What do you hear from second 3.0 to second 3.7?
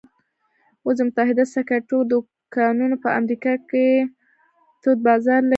په امریکا